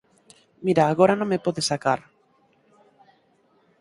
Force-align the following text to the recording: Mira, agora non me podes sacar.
Mira, 0.65 0.83
agora 0.87 1.13
non 1.17 1.29
me 1.31 1.43
podes 1.45 1.67
sacar. 1.71 1.99